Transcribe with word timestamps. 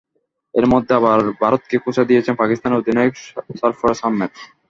এর 0.53 0.65
মধ্যেই 0.71 0.97
আবার 0.99 1.19
ভারতকে 1.41 1.75
খোঁচা 1.83 2.03
দিয়েছেন 2.09 2.33
পাকিস্তানের 2.41 2.79
অধিনায়ক 2.79 3.13
সরফরাজ 3.59 3.99
আহমেদ। 4.01 4.31